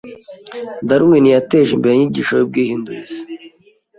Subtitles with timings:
[0.87, 3.19] Darwin yateje imbere inyigisho y'ubwihindurize.